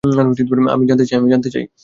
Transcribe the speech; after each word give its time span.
আমি 0.71 0.85
জানতে 1.29 1.49
চাই। 1.49 1.65